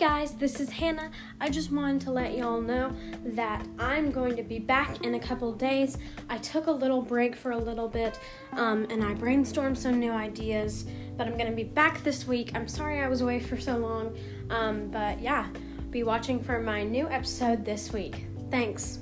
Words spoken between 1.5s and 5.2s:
just wanted to let y'all know that I'm going to be back in a